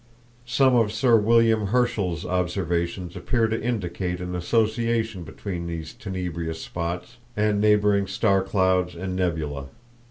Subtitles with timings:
[0.47, 7.17] Some of Sir William Herschel's observations appear to indicate an association between these tenebrious spots
[7.37, 9.67] and neighboring star clouds and nebulæ.